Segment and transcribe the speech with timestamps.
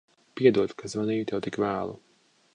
[0.39, 1.97] Piedod, ka zvanīju tev tik vēlu.